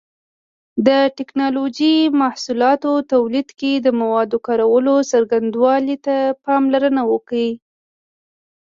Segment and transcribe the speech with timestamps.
[0.87, 7.49] د ټېکنالوجۍ محصولاتو تولید کې د موادو کارولو څرنګوالي ته پاملرنه وکړئ.